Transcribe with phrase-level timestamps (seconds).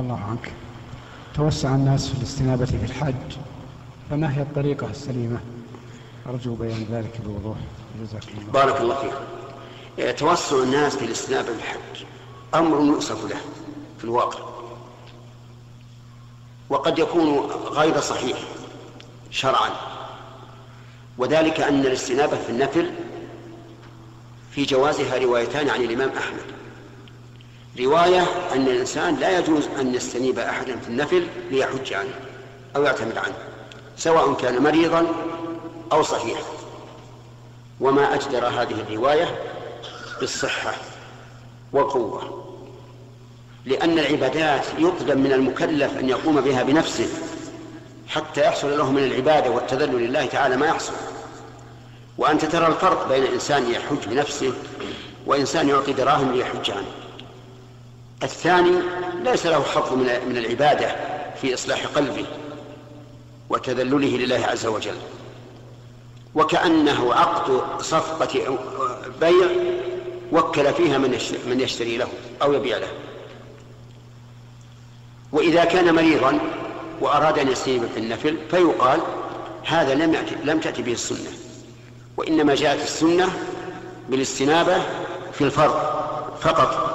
[0.00, 0.52] الله عنك.
[1.34, 3.36] توسع الناس في الاستنابة في الحج.
[4.10, 5.40] فما هي الطريقة السليمة؟
[6.26, 7.56] أرجو بيان ذلك بوضوح.
[8.02, 8.52] جزاكم الله.
[8.52, 10.16] بارك الله فيك.
[10.18, 12.04] توسع الناس في الاستنابة في الحج.
[12.54, 13.40] أمر يؤسف له
[13.98, 14.38] في الواقع.
[16.70, 18.38] وقد يكون غير صحيح
[19.30, 19.70] شرعا.
[21.18, 22.90] وذلك أن الاستنابة في النفل
[24.50, 26.42] في جوازها روايتان عن الإمام أحمد.
[27.80, 32.14] رواية أن الإنسان لا يجوز أن يستنيب أحدا في النفل ليحج عنه
[32.76, 33.34] أو يعتمد عنه
[33.96, 35.06] سواء كان مريضا
[35.92, 36.42] أو صحيحا.
[37.80, 39.38] وما أجدر هذه الرواية
[40.20, 40.74] بالصحة
[41.72, 42.44] والقوة
[43.64, 47.08] لأن العبادات يطلب من المكلف أن يقوم بها بنفسه
[48.08, 50.92] حتى يحصل له من العبادة والتذلل لله تعالى ما يحصل.
[52.18, 54.52] وأنت ترى الفرق بين إنسان يحج بنفسه
[55.26, 57.07] وإنسان يعطي دراهم ليحج عنه.
[58.22, 58.78] الثاني
[59.24, 59.92] ليس له حظ
[60.28, 60.96] من العبادة
[61.40, 62.26] في إصلاح قلبه
[63.50, 64.96] وتذلله لله عز وجل.
[66.34, 68.58] وكأنه عقد صفقة
[69.20, 69.48] بيع
[70.32, 70.98] وكل فيها
[71.46, 72.08] من يشتري له
[72.42, 72.88] أو يبيع له.
[75.32, 76.38] وإذا كان مريضا
[77.00, 79.00] وأراد أن يستجيب في النفل فيقال
[79.64, 81.30] هذا لم يأتي لم تأتي به السنة.
[82.16, 83.28] وإنما جاءت السنة
[84.08, 84.82] بالاستنابة
[85.32, 85.80] في الفرض
[86.40, 86.87] فقط.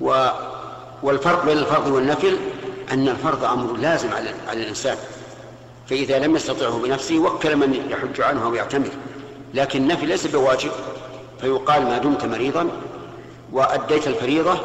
[0.00, 0.28] و
[1.02, 2.36] والفرق بين الفرض والنفل
[2.92, 4.96] أن الفرض أمر لازم على, على الإنسان.
[5.90, 8.88] فإذا لم يستطعه بنفسه وكل من يحج عنه أو يعتمر.
[9.54, 10.70] لكن النفل ليس بواجب.
[11.40, 12.68] فيقال ما دمت مريضا
[13.52, 14.60] وأديت الفريضة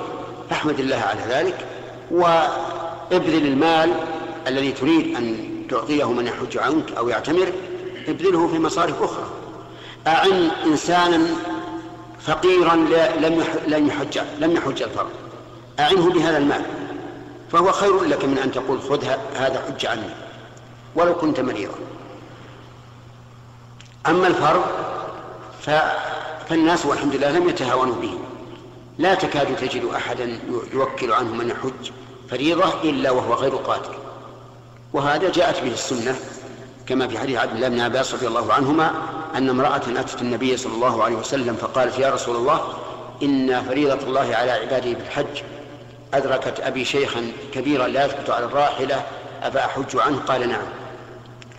[0.49, 1.65] فاحمد الله على ذلك
[2.11, 3.93] وابذل المال
[4.47, 7.47] الذي تريد أن تعطيه من يحج عنك أو يعتمر
[8.07, 9.25] ابذله في مصارف أخرى.
[10.07, 11.27] أعن إنسانا
[12.21, 12.75] فقيرا
[13.19, 15.11] لم لم يحج لم يحج الفرض
[15.79, 16.61] أعنه بهذا المال.
[17.51, 19.03] فهو خير لك من أن تقول خذ
[19.35, 20.09] هذا حج عني
[20.95, 21.75] ولو كنت مريضا.
[24.07, 24.63] أما الفرض
[26.49, 28.19] فالناس والحمد لله لم يتهاونوا به.
[28.97, 30.39] لا تكاد تجد أحدا
[30.73, 31.91] يوكل عنه من يحج
[32.29, 33.97] فريضة إلا وهو غير قادر
[34.93, 36.15] وهذا جاءت به السنة
[36.87, 38.93] كما في حديث عبد الله بن عباس رضي الله عنهما
[39.35, 42.73] أن امرأة أتت النبي صلى الله عليه وسلم فقالت يا رسول الله
[43.23, 45.41] إن فريضة الله على عباده بالحج
[46.13, 49.03] أدركت أبي شيخا كبيرا لا يثبت على الراحلة
[49.43, 50.65] أفأحج أحج عنه؟ قال نعم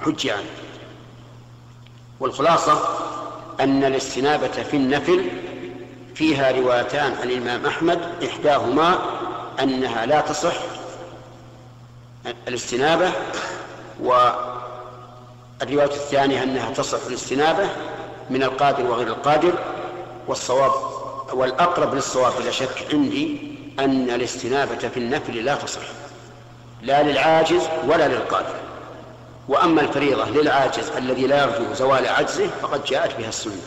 [0.01, 0.51] حج عنه.
[2.21, 2.83] والخلاصة
[3.61, 5.25] أن الاستنابة في النفل
[6.15, 8.99] فيها روايتان عن الإمام أحمد إحداهما
[9.63, 10.57] أنها لا تصح
[12.49, 13.13] الاستنابة
[15.61, 17.69] والرواية الثانية أنها تصح الاستنابة
[18.31, 19.53] من القادر وغير القادر
[20.29, 20.73] والصواب
[21.33, 23.39] والأقرب للصواب بلا شك عندي
[23.79, 25.83] أن الاستنابة في النفل لا تصح
[26.83, 28.55] لا للعاجز ولا للقادر.
[29.49, 33.63] وأما الفريضة للعاجز الذي لا يرجو زوال عجزه فقد جاءت بها السنة.